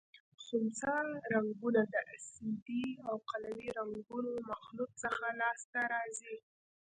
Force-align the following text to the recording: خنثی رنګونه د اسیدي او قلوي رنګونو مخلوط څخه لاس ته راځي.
خنثی 0.43 1.01
رنګونه 1.33 1.81
د 1.93 1.95
اسیدي 2.15 2.85
او 3.07 3.15
قلوي 3.29 3.69
رنګونو 3.79 4.31
مخلوط 4.51 4.91
څخه 5.03 5.25
لاس 5.39 5.61
ته 5.71 5.81
راځي. 5.93 6.35